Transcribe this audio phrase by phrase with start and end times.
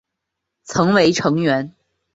[0.63, 1.75] 曾为成员。